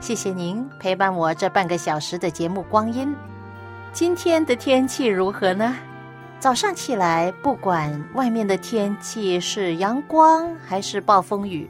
[0.00, 3.14] 谢谢您陪伴我这半个小时的节目光阴。
[3.92, 5.76] 今天的天气如何呢？
[6.38, 11.68] 早上起来，不管外面的天气是阳光还是暴风雨，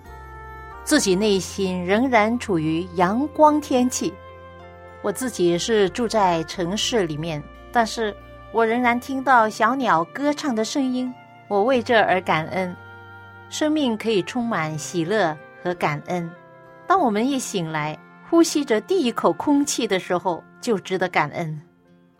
[0.84, 4.14] 自己内心仍然处于阳光天气。
[5.02, 7.42] 我自己是住在城市里面，
[7.72, 8.14] 但是
[8.52, 11.12] 我仍然听到小鸟歌唱的声音，
[11.48, 12.74] 我为这而感恩。
[13.48, 16.30] 生命可以充满喜乐和感恩。
[16.86, 17.98] 当我们一醒来，
[18.30, 21.60] 呼吸着第一口空气的时候，就值得感恩。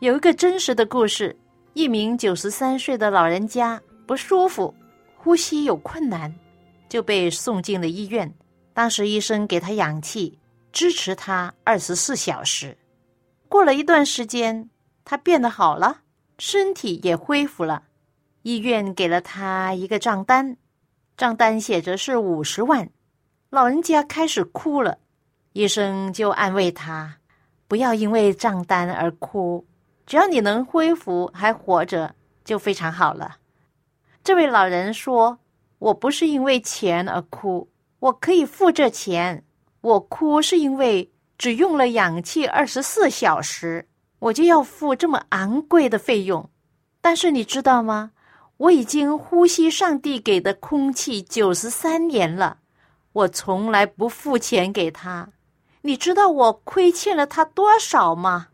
[0.01, 1.39] 有一个真实的故事：
[1.73, 4.75] 一名九十三岁的老人家不舒服，
[5.17, 6.35] 呼吸有困难，
[6.89, 8.35] 就被送进了医院。
[8.75, 10.37] 当时医生给他氧气，
[10.73, 12.77] 支持他二十四小时。
[13.49, 14.69] 过了一段时间，
[15.05, 16.01] 他变得好了，
[16.41, 17.85] 身体也恢复了。
[18.43, 20.57] 医院给了他一个账单，
[21.17, 22.91] 账单写着是五十万。
[23.49, 24.99] 老人家开始哭了。
[25.53, 27.17] 医生就安慰他
[27.67, 29.67] ：“不要因为账单而哭，
[30.07, 33.39] 只要你能恢复还活着，就非常好了。”
[34.23, 35.39] 这位老人说
[35.81, 37.69] ：“我不是因为钱而哭，
[37.99, 39.45] 我可以付这钱。
[39.81, 43.89] 我哭是因为只用了氧气二十四小时，
[44.21, 46.49] 我就要付这么昂贵的费用。
[47.01, 48.13] 但是你知道吗？
[48.59, 52.59] 我已经呼吸上帝给的空气九十三年了，
[53.13, 55.29] 我从来不付钱给他。”
[55.83, 58.49] 你知道我亏欠了他多少吗？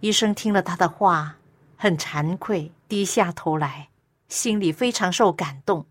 [0.00, 1.36] 医生听了他的话，
[1.76, 3.88] 很惭愧，低下头来，
[4.28, 5.84] 心里非常受感动。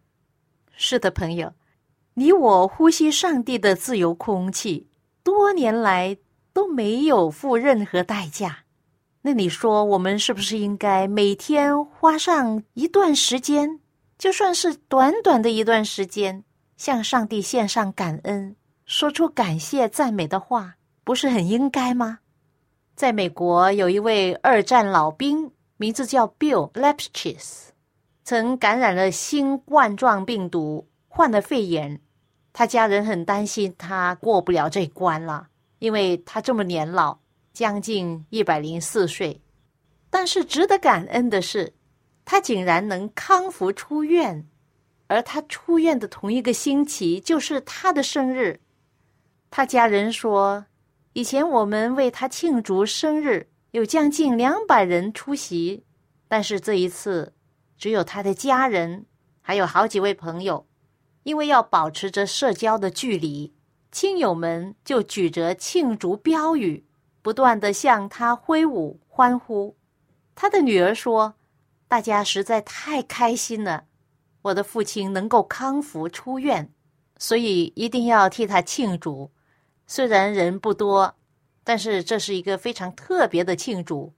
[0.76, 1.53] 是的，朋友，
[2.16, 4.88] 你我呼吸上帝的自由空气，
[5.24, 6.18] 多年来
[6.52, 8.59] 都没有付任何代价。
[9.22, 13.80] 那你说，我们是不是应该每天花上一段时间，
[14.18, 16.44] 就算是短短的一段时间，
[16.76, 18.56] 向上帝献上感恩？
[18.85, 22.19] 说出感谢赞美的话，不是很应该吗？
[22.96, 27.69] 在美国，有一位二战老兵，名字叫 Bill Lepschitz，
[28.23, 32.00] 曾感染了新冠状病毒，患了肺炎。
[32.53, 35.47] 他家人很担心他过不了这关了，
[35.79, 37.17] 因为他这么年老，
[37.53, 39.41] 将近一百零四岁。
[40.12, 41.73] 但是值得感恩的是，
[42.23, 44.47] 他竟然能康复出院，
[45.07, 48.62] 而他出院的同一个星期，就是他的生日。
[49.57, 50.66] 他家人说，
[51.13, 55.85] 以前我们为他庆祝生日，有将近两百人出席，
[56.27, 57.33] 但是这一次
[57.77, 59.05] 只有他的家人，
[59.41, 60.67] 还有好几位朋友，
[61.23, 63.53] 因为要保持着社交的距离，
[63.93, 66.85] 亲友们就举着庆祝标语，
[67.22, 69.77] 不断的向他挥舞欢呼。
[70.35, 71.35] 他的女儿说
[71.87, 73.85] ：“大家实在太开心了，
[74.41, 76.69] 我的父亲能够康复出院，
[77.17, 79.31] 所以一定要替他庆祝。”
[79.88, 81.16] 虽然人不多，
[81.63, 84.13] 但是这是一个非常特别的庆祝。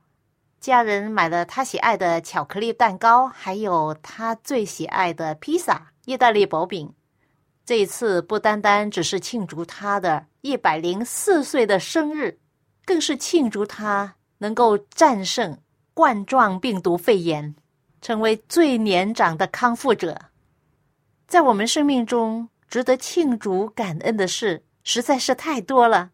[0.60, 6.94] 家人买了他喜爱的巧克力蛋糕，还有他最喜爱的披萨——意大利薄饼。
[7.66, 12.40] 这一次不单单只是庆祝他的一百零四岁的生日，
[12.86, 15.60] 更是庆祝他能够战胜
[15.94, 17.56] 冠状病毒肺炎，
[18.02, 20.18] 成为最年长的康复者。
[21.28, 24.64] 在我们生命中，值得庆祝感恩的事。
[24.90, 26.12] 实在是太多了，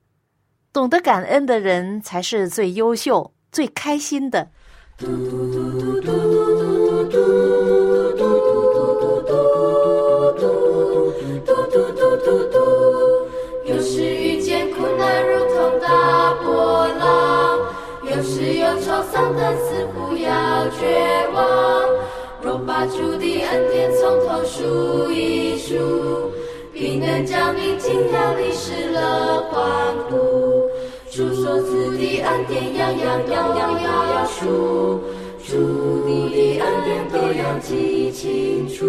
[0.73, 4.49] 懂得感恩的人才是最优秀、最开心的。
[13.63, 17.59] 有时遇见困难如同大波浪，
[18.03, 21.43] 有时有愁丧胆似乎要绝望。
[22.41, 26.33] 若把主的恩典从头数一数。
[26.83, 30.69] 必能将你惊讶历史了欢呼，
[31.09, 33.81] 主所赐的恩典，样样样样
[34.13, 35.01] 要数。
[35.47, 38.85] 主的恩典都要记清楚。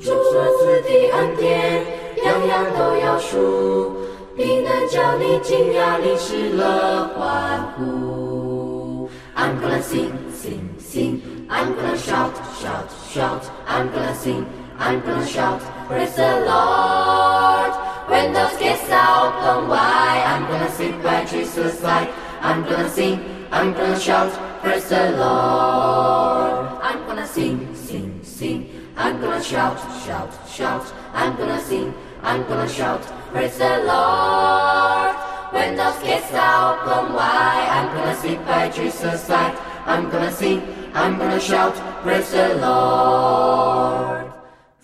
[0.00, 1.84] 主所赐的恩典，
[2.24, 3.92] 样样都要数，
[4.34, 9.10] 必能叫你惊讶，你失乐欢呼。
[9.36, 11.20] I'm gonna sing, sing, sing.
[11.50, 13.42] I'm gonna shout, shout, shout.
[13.68, 14.44] I'm gonna sing,
[14.78, 15.60] I'm gonna shout.
[15.88, 17.72] Praise the Lord.
[18.08, 22.08] When those gates open wide, I'm gonna sit by Jesus' side.
[22.40, 24.32] I'm gonna sing, I'm gonna shout.
[24.62, 26.80] Praise the Lord.
[26.82, 28.70] I'm gonna sing, sing, sing.
[28.96, 30.92] I'm gonna shout, shout, shout.
[31.14, 33.02] I'm gonna sing, I'm gonna shout.
[33.32, 35.16] Praise the Lord.
[35.54, 39.56] When those gates open wide, I'm gonna sit by Jesus' side.
[39.86, 40.60] I'm gonna sing,
[40.94, 41.74] I'm gonna shout.
[42.02, 44.33] Praise the Lord.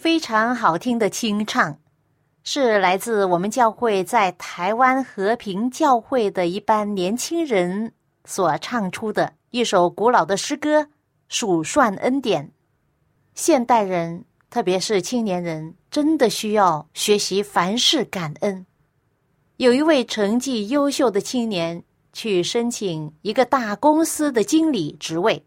[0.00, 1.78] 非常好听的清唱，
[2.42, 7.92] 是来自我们教会在台湾和平教会的一班年轻人
[8.24, 10.80] 所唱出的一首古老的诗歌
[11.28, 12.46] 《数算恩典》。
[13.34, 18.64] 现代人，特别是青年人，真的需要学习凡事感恩。
[19.58, 25.44] 有一位成绩优秀的青年去申请一个大公司的经理职位，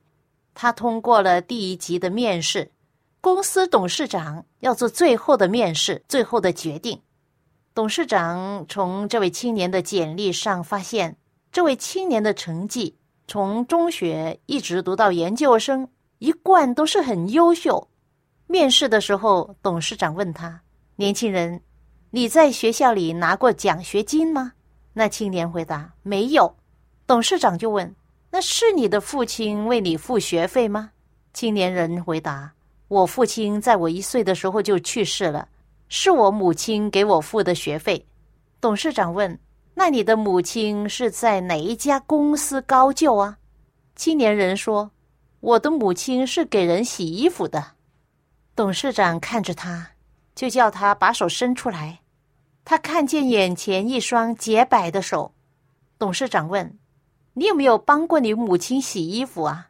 [0.54, 2.73] 他通过了第一级的面试。
[3.24, 7.02] 公司董事长要做最后的面试，最后的决定。
[7.74, 11.16] 董事长从这位青年的简历上发现，
[11.50, 15.88] 这位青年的成绩从中学一直读到研究生，
[16.20, 17.88] 一贯都是很优秀。
[18.46, 20.62] 面试的时候，董事长问他
[20.98, 21.62] ：“年轻人，
[22.10, 24.52] 你在学校里拿过奖学金吗？”
[24.92, 26.54] 那青年回答：“没有。”
[27.08, 27.96] 董事长就问
[28.32, 30.92] ：“那是你的父亲为你付学费吗？”
[31.32, 32.52] 青年人回答。
[32.94, 35.48] 我父亲在我一岁的时候就去世了，
[35.90, 38.06] 是我母亲给我付的学费。
[38.62, 39.40] 董事长问
[39.74, 43.40] ：“那你的母亲是在哪一家公司高就啊？”
[43.98, 44.92] 青年人说
[45.42, 47.72] ：“我的母亲是给人洗衣服的。”
[48.56, 49.90] 董事长看着他，
[50.36, 52.02] 就叫他把手伸出来。
[52.64, 55.34] 他看见眼前一双洁白的手。
[55.98, 56.78] 董事长问
[57.34, 59.70] ：“你有没有帮过你母亲洗衣服啊？”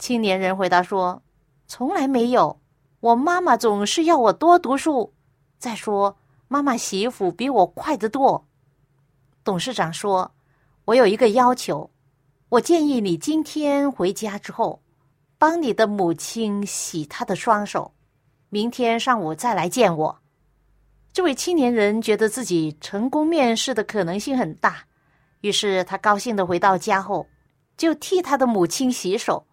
[0.00, 1.22] 青年人回答说。
[1.70, 2.58] 从来没有，
[2.98, 5.14] 我妈妈总是要我多读书。
[5.56, 6.16] 再说，
[6.48, 8.44] 妈妈洗衣服比我快得多。
[9.44, 10.32] 董事长说
[10.86, 11.88] ：“我有一个要求，
[12.48, 14.82] 我建议你今天回家之后，
[15.38, 17.92] 帮你的母亲洗她的双手，
[18.48, 20.18] 明天上午再来见我。”
[21.14, 24.86] 这位青年人觉得自己成功面试的可能性很大，
[25.42, 27.28] 于是他高兴的回到家后，
[27.76, 29.46] 就替他的母亲洗手。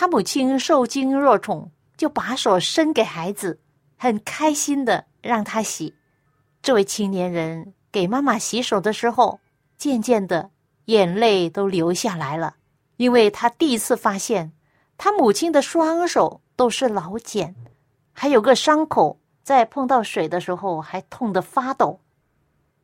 [0.00, 3.60] 他母亲受惊若宠，就把手伸给孩子，
[3.98, 5.94] 很开心的让他洗。
[6.62, 9.40] 这位青年人给妈妈洗手的时候，
[9.76, 10.48] 渐渐的
[10.86, 12.54] 眼泪都流下来了，
[12.96, 14.52] 因为他第一次发现，
[14.96, 17.54] 他母亲的双手都是老茧，
[18.14, 22.00] 还有个伤口，在碰到水的时候还痛得发抖。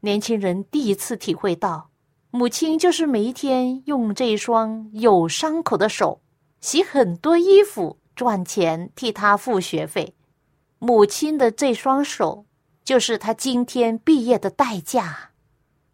[0.00, 1.88] 年轻人第一次体会到，
[2.30, 6.20] 母亲就是每一天用这一双有伤口的手。
[6.66, 10.16] 洗很多衣服赚钱替他付学费，
[10.81, 12.44] 母亲的这双手
[12.82, 15.31] 就是他今天毕业的代价。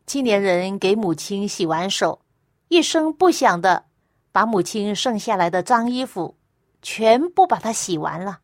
[0.06, 2.23] 青年人给母亲洗完手，
[2.68, 3.85] 一声不响的
[4.32, 6.37] 把母亲剩下来的脏衣服
[6.80, 8.38] 全部把它洗完了。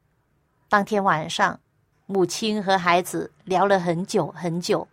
[0.68, 1.58] 当天晚上，
[2.04, 4.86] 母亲和孩子聊了很久很久。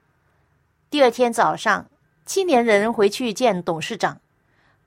[0.89, 1.87] 第二天早上，
[2.25, 4.21] 青年人回去见董事长，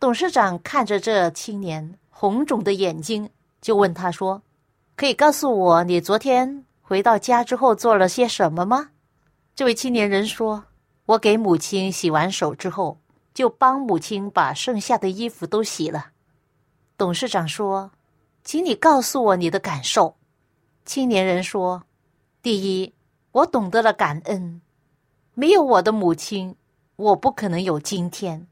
[0.00, 1.98] 董事长看着这青年。
[2.20, 3.30] 红肿的眼睛，
[3.62, 4.42] 就问他说
[4.96, 8.90] ：“可以告诉我，你昨天回到家之后做了些什么吗？”
[9.54, 10.64] 这位青年人说
[11.06, 12.98] ：“我给母亲洗完手之后，
[13.32, 16.06] 就帮母亲把剩下的衣服都洗了。”
[16.98, 17.92] 董事长说
[18.42, 20.16] ：“请你告诉我你的感受。”
[20.84, 21.84] 青年人说
[22.42, 22.92] ：“第一，
[23.30, 24.60] 我懂得了感恩，
[25.34, 26.56] 没有我的母亲，
[26.96, 28.48] 我不可能有今天。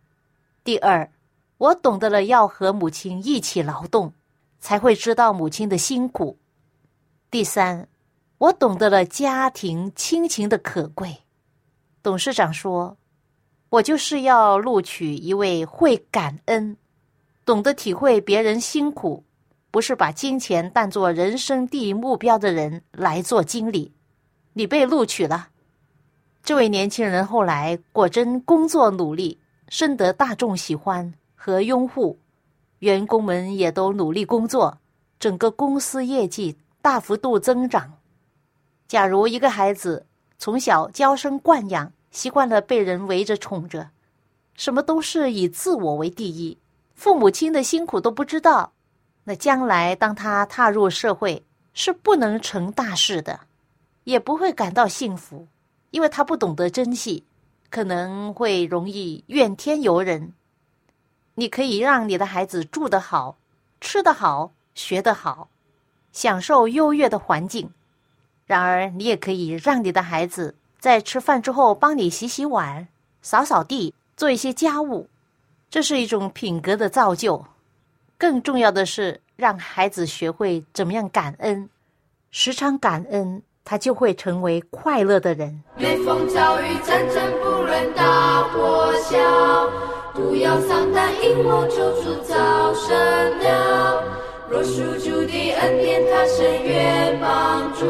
[0.62, 1.10] 第二。”
[1.58, 4.12] 我懂得了要和母亲一起劳动，
[4.60, 6.38] 才会知道母亲的辛苦。
[7.30, 7.88] 第三，
[8.38, 11.18] 我懂得了家庭亲情的可贵。
[12.02, 12.96] 董事长说
[13.70, 16.76] ：“我就是要录取一位会感恩、
[17.44, 19.24] 懂得体会别人辛苦，
[19.70, 23.92] 不是把金钱当作人生第一目标的人来做经理。”
[24.52, 25.48] 你被录取了。
[26.42, 31.12] 这位年轻人后来果真工作努力，深得大众喜欢。
[31.36, 32.18] 和拥护，
[32.80, 34.78] 员工们也都努力工作，
[35.20, 37.92] 整个公司业绩大幅度增长。
[38.88, 40.04] 假如一个孩子
[40.38, 43.90] 从小娇生惯养，习惯了被人围着宠着，
[44.54, 46.58] 什么都是以自我为第一，
[46.94, 48.72] 父母亲的辛苦都不知道，
[49.24, 53.40] 那将来当他踏入社会，是不能成大事的，
[54.04, 55.46] 也不会感到幸福，
[55.90, 57.24] 因为他不懂得珍惜，
[57.68, 60.32] 可能会容易怨天尤人。
[61.36, 63.36] 你可以让你的孩子住得好，
[63.80, 65.48] 吃得好，学得好，
[66.12, 67.70] 享受优越的环境。
[68.44, 72.88] 然而，你也可以让你的孩子在吃饭之后帮你洗洗碗、
[73.22, 73.94] 扫扫地。
[74.16, 75.10] 做一些家务，
[75.68, 77.44] 这是一种品格的造就。
[78.16, 81.68] 更重要的是，让孩子学会怎么样感恩，
[82.30, 85.62] 时常感恩，他就会成为快乐的人。
[85.76, 89.18] 每逢遭遇战争，不论大或小，
[90.16, 92.34] 都要丧胆，因我救主早
[92.74, 92.96] 生
[93.40, 94.02] 了。
[94.48, 97.84] 若属主的恩典，他深越帮助，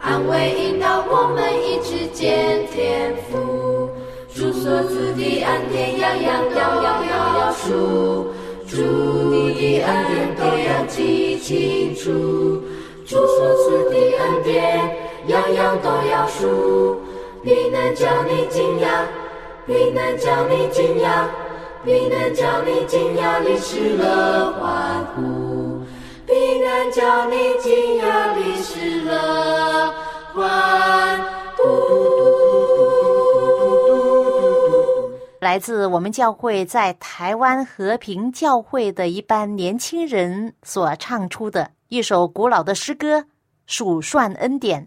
[0.00, 3.88] 安慰引导我们，一直见天赋。
[4.34, 8.26] 主所赐的恩典，样样都要数；
[8.66, 8.76] 主
[9.30, 12.60] 的恩典都要记清楚。
[13.06, 14.78] 主所赐的恩典，
[15.28, 17.00] 样样都要数。
[17.44, 19.04] 必能叫你惊讶，
[19.66, 21.26] 必能叫你惊讶，
[21.84, 25.80] 必能叫你惊讶，你失了欢呼。
[26.26, 29.94] 必能叫你惊讶，你失了
[30.34, 31.20] 欢
[31.56, 31.62] 呼。
[35.40, 43.18] 来自我们教会在台湾和平教会的一班年轻人所唱出的一首古老的诗歌
[43.66, 44.82] 《数算恩典》。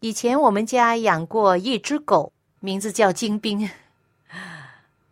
[0.00, 3.68] 以前我们家养过一只狗，名字叫金兵，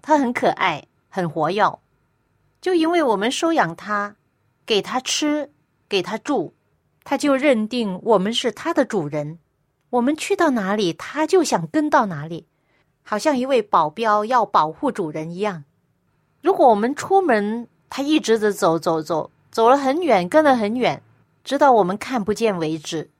[0.08, 1.78] 它很可爱，很活跃。
[2.62, 4.16] 就因为我们收养它，
[4.64, 5.50] 给它吃，
[5.86, 6.54] 给它住，
[7.04, 9.38] 它就认定我们是它的主人。
[9.90, 12.46] 我们去到哪里，它就想跟到哪里。
[13.02, 15.64] 好像一位保镖要保护主人一样。
[16.40, 21.02] 如果我们出门，他一直的走走走，走了很远，跟了很远，
[21.44, 23.10] 直到我们看不见为止。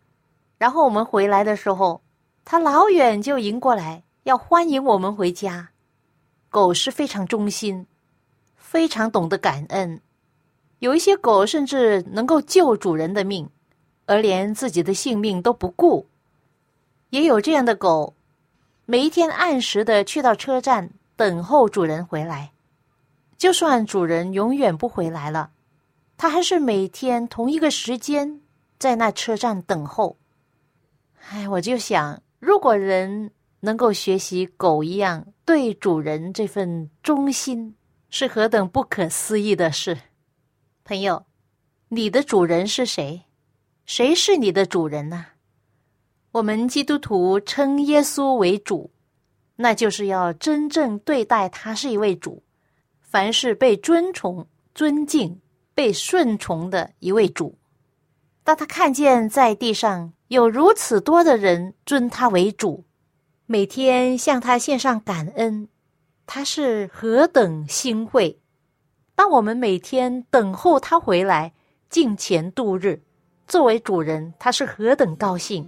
[0.57, 2.01] 然后我们回来的时候，
[2.47, 5.69] 他老远就迎过来，要欢迎我们回家。
[6.51, 7.87] 狗是非常忠心，
[8.57, 10.01] 非常懂得感恩。
[10.79, 13.49] 有一些狗甚至能够救主人的命，
[14.07, 16.07] 而连自己的性命都不顾。
[17.11, 18.15] 也有这样的狗。
[18.85, 22.53] 每一天按时的去到车站等候主人回来，
[23.37, 25.51] 就算主人永远不回来了，
[26.17, 28.41] 他还是每天同一个时间
[28.79, 30.17] 在那车站等候。
[31.29, 37.75] 哎，我就想，如果人能够学习狗一样对主人这份忠心，
[38.11, 39.97] 是何等不可思议的事。
[40.85, 41.25] 朋友，
[41.89, 43.23] 你的主人是谁？
[43.87, 45.25] 谁是你的主人呢？
[46.33, 48.91] 我们基督徒称耶稣为主，
[49.57, 52.43] 那就是要真正对待他是一位主，
[53.01, 55.41] 凡是被尊崇、尊敬、
[55.75, 57.57] 被顺从的一位主。
[58.45, 62.85] 当他看见在地上有如此多的人尊他为主，
[63.51, 65.69] 每天向他献上感恩，
[66.27, 68.39] 他是何等欣慰！
[69.15, 71.55] 当我们每天等候他回来，
[71.89, 73.01] 敬虔度日，
[73.47, 75.67] 作为主人，他是何等高兴！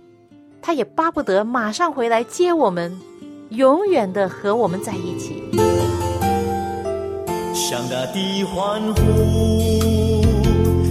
[0.61, 2.95] 他也巴不得马上回来接我们，
[3.49, 5.43] 永远的和我们在一起。
[7.55, 9.81] 向大地欢呼，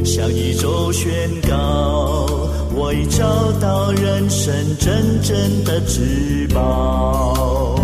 [0.06, 2.25] 向宇宙宣告，
[2.74, 7.75] 我已找到人生真正的至宝。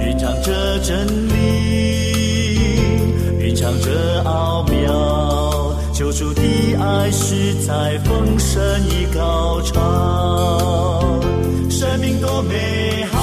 [0.00, 1.32] 蕴藏着真理，
[3.38, 6.42] 蕴藏着奥妙，救主的
[6.78, 11.02] 爱是在丰盛与高潮。
[11.68, 13.18] 生命多美好，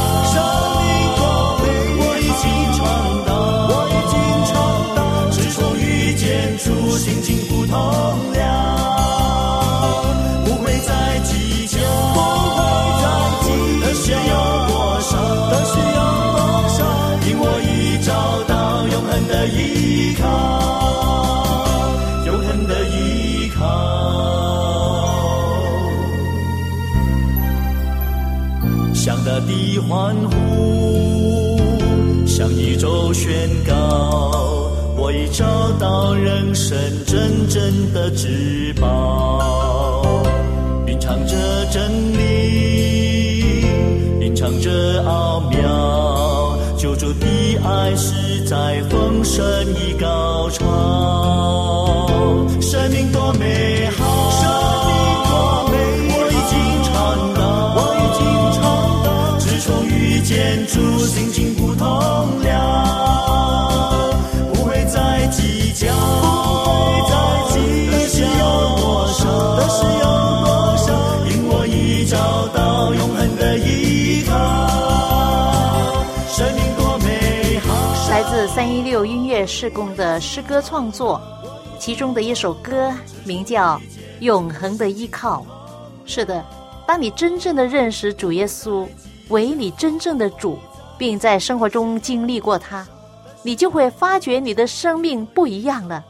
[6.57, 7.77] 遇见主，心情不同
[8.33, 8.41] 了，
[10.43, 11.77] 不会再计较，
[12.13, 12.19] 不
[12.57, 12.59] 会
[13.01, 13.05] 再
[13.43, 13.47] 计
[13.81, 15.11] 的需要多少，
[15.51, 15.99] 的需要
[16.33, 16.79] 多少，
[17.27, 18.09] 因我已找
[18.47, 18.53] 到
[18.87, 20.25] 永恒的依靠，
[22.25, 23.61] 永恒的依靠。
[28.93, 31.57] 向大地欢呼，
[32.25, 34.66] 向宇宙宣告，
[35.07, 35.45] 我已找
[35.79, 40.21] 到人生真正的至宝。
[40.85, 41.33] 蕴藏着
[41.71, 43.63] 真理，
[44.19, 47.25] 蕴藏着奥妙，救主的
[47.63, 49.45] 爱是在丰盛
[49.75, 52.05] 与高潮。
[52.59, 54.03] 生命多美好，
[54.41, 54.43] 生
[54.89, 54.91] 命
[55.23, 55.31] 多
[55.71, 55.75] 美
[56.09, 56.91] 好我已经尝
[57.33, 57.39] 到，
[57.77, 58.27] 我已经
[58.59, 58.61] 尝
[59.05, 59.07] 到
[59.39, 61.87] 自从遇见主，心情不同
[62.41, 62.76] 了，
[78.09, 81.21] 来自三一六音乐事工的诗歌创作，
[81.77, 82.91] 其中的一首歌
[83.23, 83.75] 名叫
[84.21, 85.45] 《永恒的依靠》。
[86.09, 86.43] 是的，
[86.87, 88.87] 当你真正的认识主耶稣
[89.29, 90.57] 为你真正的主，
[90.97, 92.87] 并在生活中经历过他，
[93.43, 96.03] 你就会发觉你的生命不一样了。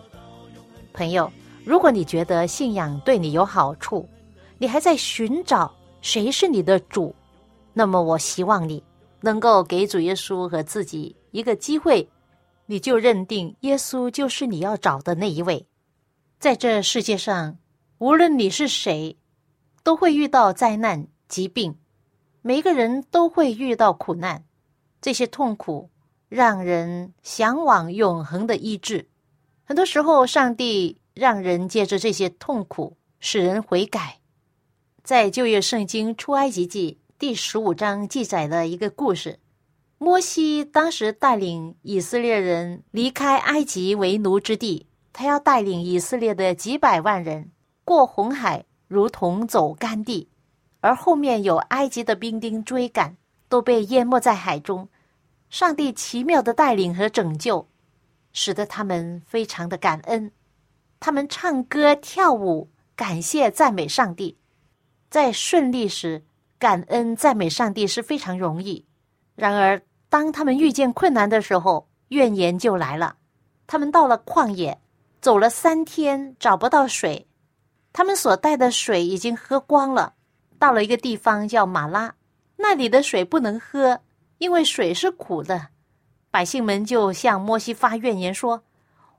[0.94, 1.30] 朋友，
[1.68, 4.08] 如果你觉得信仰对你有好处，
[4.58, 5.70] 你还在寻找
[6.00, 7.14] 谁是你的主，
[7.74, 8.82] 那么我希望你
[9.20, 12.10] 能够给主耶稣和自己一个机会。
[12.68, 15.68] 你就认定耶稣就是你要找的那一位。
[16.40, 17.58] 在这世界上，
[17.98, 19.18] 无论你是谁，
[19.84, 21.76] 都会遇到灾难、疾病，
[22.42, 24.46] 每个人都会遇到苦难。
[25.02, 25.90] 这些痛苦
[26.30, 29.10] 让人向往永恒的医治。
[29.66, 34.20] 很多时候，上帝让人借着这些痛苦使人悔改。
[35.04, 39.40] 在旧约圣经出埃及记第十五章记载了一个故事。
[39.98, 47.52] 摩西当时带领以色列人离开埃及为奴之地，他要带领以色列的几百万人
[47.84, 50.30] 过红海，如同走干地，
[50.82, 53.18] 而后面有埃及的兵丁追赶，
[53.50, 54.88] 都被淹没在海中。
[55.50, 57.68] 上帝奇妙的带领和拯救，
[58.34, 60.32] 使得他们非常的感恩，
[61.00, 64.38] 他们唱歌跳舞，感谢赞美上帝。
[65.10, 66.25] 在顺利时，
[66.60, 68.86] 感恩赞美上帝是非常容易。
[69.36, 73.16] 然而，当他们遇见困难的时候，怨言就来了。
[73.68, 74.80] 他们到了旷野，
[75.22, 77.27] 走了三天，找不到水。
[77.94, 80.16] 他们所带的水已经喝光了。
[80.60, 82.16] 到了一个地方叫马拉，
[82.55, 84.01] 那里的水不能喝，
[84.40, 85.68] 因为水是苦的。
[86.31, 88.64] 百姓们就向摩西发怨言说：“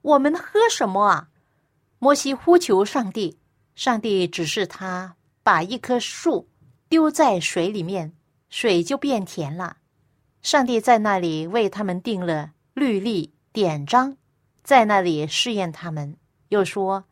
[0.02, 1.28] 我们喝什么啊？”
[1.98, 3.38] 摩西呼求上帝，
[3.74, 6.48] 上帝指示他把一棵树
[6.88, 8.12] 丢在水里面，
[8.48, 9.78] 水就变甜了。
[10.40, 14.16] 上帝在那里为他们定了律例典章，
[14.62, 16.16] 在那里试验他们。
[16.50, 17.04] 又说：“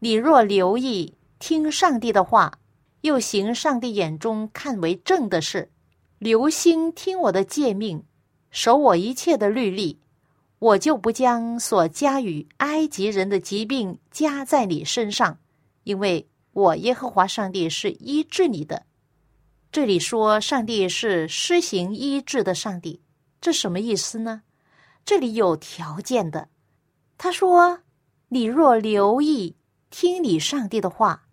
[0.00, 2.58] 你若留意听上帝的话，
[3.02, 5.70] 又行上帝眼中看为正的事，
[6.18, 8.04] 留心听我的诫命，
[8.50, 10.00] 守我一切的律例，
[10.58, 15.38] 我就不将所加与埃及人的疾病加在你身上，
[15.84, 18.86] 因为我耶和华上帝是医治你的。”
[19.70, 23.02] 这里说上帝是施行医治的上帝，
[23.40, 24.42] 这什么意思呢？
[25.04, 26.48] 这里有条件的。
[27.18, 27.80] 他说
[28.28, 29.56] ：“你若留意
[29.90, 31.26] 听你上帝的话，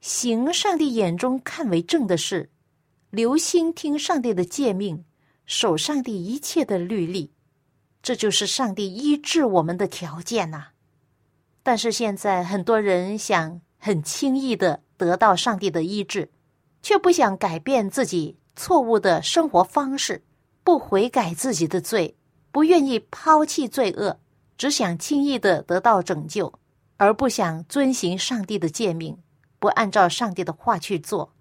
[0.00, 2.50] 行上帝眼中看为正的事，
[3.10, 5.04] 留心听上帝的诫命，
[5.44, 7.30] 守上帝一切的律例，
[8.02, 10.68] 这就是上帝医治我们的条件呐。”
[11.62, 16.30] 但是现在很多人想很轻易的得到上帝的医治。
[16.82, 20.24] 却不想改变自己错误的生活方式，
[20.64, 22.16] 不悔改自己的罪，
[22.50, 24.18] 不愿意抛弃罪恶，
[24.56, 26.52] 只想轻易的得到拯救，
[26.96, 29.18] 而不想遵行上帝的诫命，
[29.58, 31.34] 不按照上帝的话去做。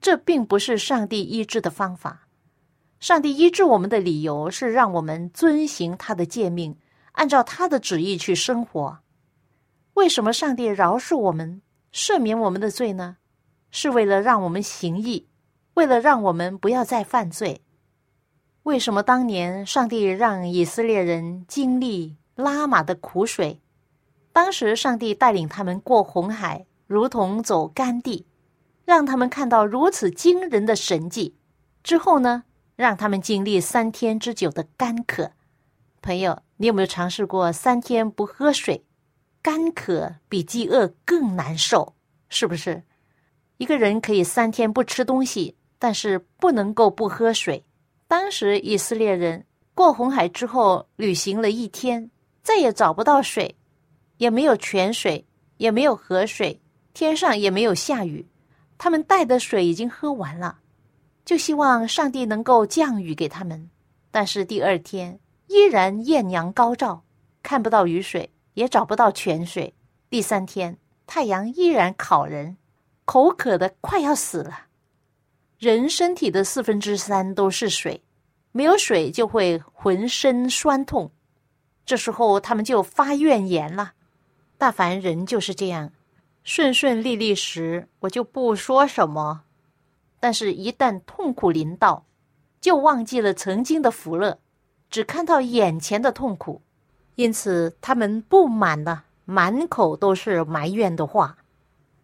[0.00, 2.26] 这并不是上帝医治的方法。
[3.00, 6.76] 上帝医治我们的理由是让我们遵行他的诫命，
[7.12, 8.98] 按照他的旨意去生活。
[9.94, 11.62] 为什么上帝饶恕我们，
[11.94, 13.16] 赦免我们的罪呢？
[13.70, 15.26] 是为了让我们行义，
[15.74, 17.62] 为了让我们不要再犯罪。
[18.64, 23.62] 为什么当年上帝让以色列人经历拉玛的苦水？
[24.30, 28.26] 当时上帝带领他们过红海，如同走干地，
[28.84, 31.34] 让他们看到如此惊人的神迹。
[31.82, 32.44] 之后呢，
[32.80, 35.32] 让他们经历三天之久的干渴。
[36.00, 38.86] 朋友，你有没有尝试过三天不喝水？
[39.42, 41.94] 干渴比饥饿更难受，
[42.30, 42.82] 是不是？
[43.58, 47.62] 一个人可以三天不吃东西，但是不能够不喝水。
[48.08, 52.10] 当时以色列人过红海之后，旅行了一天，
[52.42, 53.54] 再也找不到水，
[54.16, 55.26] 也没有泉水，
[55.58, 56.58] 也没有河水，
[56.94, 58.26] 天上也没有下雨，
[58.78, 60.60] 他们带的水已经喝完了，
[61.24, 63.70] 就希望上帝能够降雨给他们。
[64.10, 67.02] 但是第二天依然艳阳高照，
[67.42, 69.72] 看不到雨水，也找不到泉水。
[70.08, 72.56] 第三天太阳依然烤人。
[73.04, 74.66] 口渴的快要死了，
[75.58, 78.04] 人身体的四分之三都是水，
[78.52, 81.10] 没有水就会浑身酸痛。
[81.84, 83.94] 这时候他们就发怨言了。
[84.56, 85.90] 大凡人就是这样，
[86.44, 89.42] 顺顺利利时我就不说什么，
[90.20, 92.04] 但是一旦痛苦临到，
[92.60, 94.38] 就忘记了曾经的福乐，
[94.90, 96.60] 只看到眼前的痛苦，
[97.14, 101.38] 因此他们不满了，满口都是埋怨的话。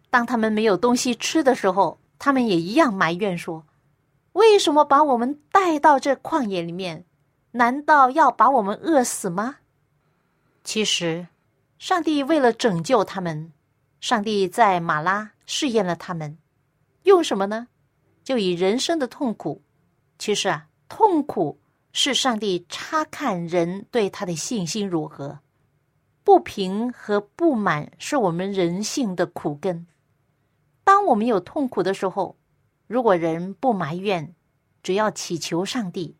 [0.09, 3.63] 当他们没有东西吃的时候，他们也一样埋怨说
[4.33, 7.05] ：“为什么把我们带到这旷野里面？
[7.51, 9.57] 难道要把我们饿死吗？”
[10.63, 11.27] 其实，
[11.77, 13.51] 上帝为了拯救他们，
[13.99, 16.37] 上帝在马拉试验了他们，
[17.03, 17.67] 用什么呢？
[18.27, 19.61] 就以人生的痛苦。
[20.19, 21.61] 其实啊，痛苦
[21.93, 25.39] 是上帝查看人对他的信心如何。
[26.25, 29.87] 不平和不满是我们人性的苦根。
[30.83, 32.35] 当我们有痛苦的时候，
[32.85, 34.35] 如果人不埋怨，
[34.83, 36.17] 只要祈求上帝，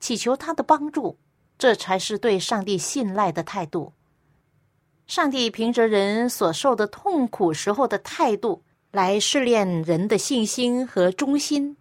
[0.00, 1.18] 祈求他的帮助，
[1.58, 3.92] 这才是对上帝信赖的态度。
[5.06, 8.62] 上帝凭着人所受的痛苦时候的态度
[8.96, 11.76] 来试炼人的信心和忠心，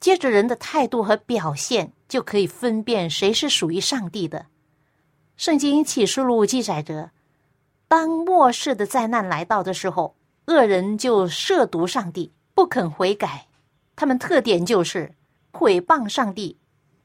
[0.00, 4.46] 接着人的态度和表现就可以分辨谁是属于上帝的。
[5.36, 7.12] 圣经启示录记载着，
[7.86, 13.46] 当末世的灾难来到的时候，恶人就涉毒上帝，不肯悔改。
[13.94, 15.14] 他们特点就是
[15.52, 16.58] 毁谤上帝、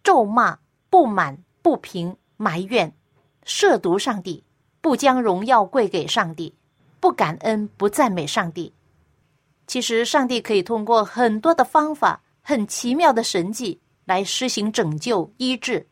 [0.04, 0.58] 咒骂、
[0.90, 2.92] 不满、不平、埋怨、
[3.44, 4.44] 涉毒上帝，
[4.82, 6.56] 不将荣耀归给上帝，
[7.00, 8.74] 不感恩、不赞美上帝。
[9.68, 15.88] 其实，上帝可以通过很多的方法、很奇妙的神迹来施行拯救、医治。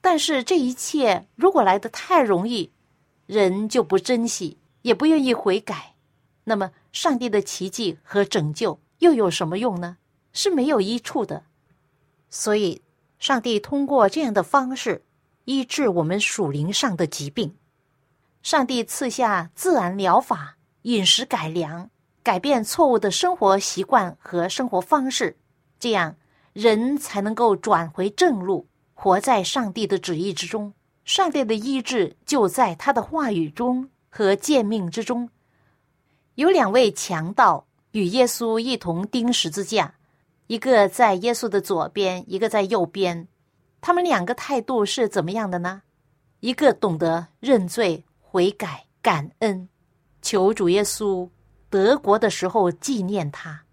[0.00, 2.70] 但是这一切如果来得太容易，
[3.26, 5.94] 人就不珍惜，也不愿意悔改，
[6.44, 9.98] 那么上帝的奇迹和拯救又有什么用呢？
[10.32, 11.42] 是没有益处的。
[12.30, 12.80] 所以，
[13.18, 15.04] 上帝通过这样的方式
[15.44, 17.56] 医治我们属灵上的疾病。
[18.42, 21.90] 上帝赐下自然疗法、饮食改良、
[22.22, 25.36] 改变错误的生活习惯和生活方式，
[25.78, 26.16] 这样
[26.52, 28.66] 人才能够转回正路。
[28.92, 30.74] 活在上帝的旨意之中，
[31.06, 35.30] 上帝的意志就在他的话语中和诫命之中。
[36.34, 39.94] 有两位强盗与耶稣一同钉十字架，
[40.48, 43.26] 一个在耶稣的左边，一个在右边。
[43.80, 45.80] 他们两个态度是怎么样的呢？
[46.40, 49.66] 一个懂得认罪悔改、感恩，
[50.20, 51.26] 求主耶稣
[51.70, 53.64] 德国的时候纪念他，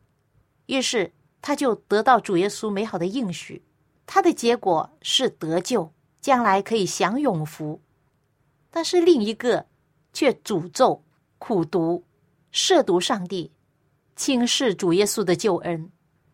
[0.67, 3.63] 于是他就得到主耶稣美好的应许。
[4.05, 7.81] 他的结果是得救，将来可以享永福；
[8.69, 9.65] 但是另一个
[10.13, 11.03] 却诅咒、
[11.39, 12.03] 苦读、
[12.53, 13.51] 亵渎上帝，
[14.15, 15.91] 轻视主耶稣的救恩。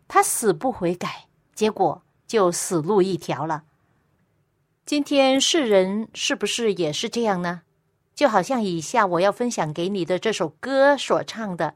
[0.08, 3.64] 他死不悔改，结果就死路一条了。
[4.86, 7.62] 今天世人是不是也是这样呢？
[8.14, 11.76] 就好像以下我要分享给你的这首歌所唱的：“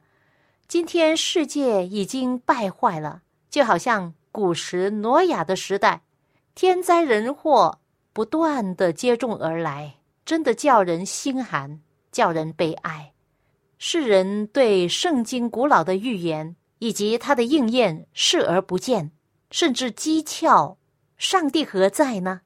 [0.67, 6.03] 今天世界已经败坏了，就好像……”古时挪亚的时代，
[6.53, 7.79] 天灾人祸
[8.13, 9.95] 不断的接踵而来，
[10.25, 11.79] 真的叫人心寒，
[12.11, 13.13] 叫人悲哀。
[13.79, 19.11] 世人对圣经古老的预言以及它的应验视而不见，
[19.49, 20.75] 甚至讥诮
[21.17, 22.41] 上帝何在呢？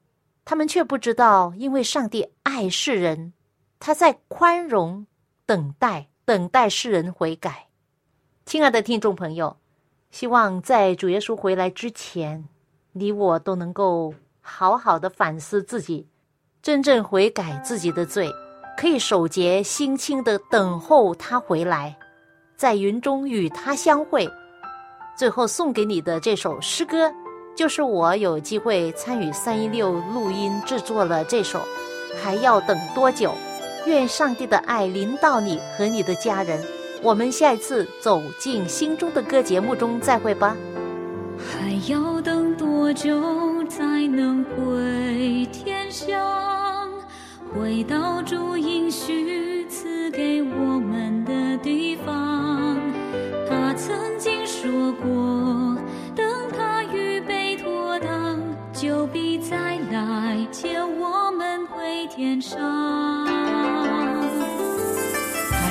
[0.46, 3.34] 他们却不知道，因为上帝爱世人，
[3.84, 5.08] 他在宽容
[5.44, 7.66] 等待，等待世人悔改。
[8.46, 9.56] 亲爱的听众朋友。
[10.12, 12.46] 希望在主耶稣回来之前，
[12.92, 16.06] 你我都能够好好的反思自己，
[16.62, 18.30] 真正悔改自己的罪，
[18.78, 21.98] 可以守节心清的等候他回来，
[22.56, 24.30] 在云中与他相会。
[25.16, 27.12] 最后送给你的这首诗歌，
[27.56, 31.60] 就是我有机会参与三一六录音制作了这首。
[32.22, 33.34] 还要等多久？
[33.86, 36.62] 愿上帝的爱临到你和你的家人。
[37.02, 40.56] 我们下一次走进心中的歌节目中再会吧。
[41.38, 46.88] 还要等多久才能回天乡？
[47.52, 52.78] 回到主应许赐给我们的地方。
[53.48, 54.70] 他曾经说
[55.02, 55.76] 过，
[56.14, 56.24] 等
[56.56, 58.40] 他预备妥当，
[58.72, 63.01] 就必再来接我们回天上。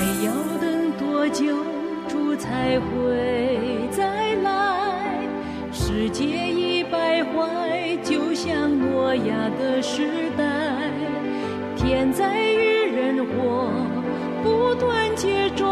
[0.01, 0.91] 还要等。
[0.97, 1.45] 多久
[2.07, 5.27] 主才会再来？
[5.71, 10.43] 世界已败坏，就像诺亚的时代。
[11.75, 13.69] 天灾与人祸
[14.43, 15.63] 不断接踵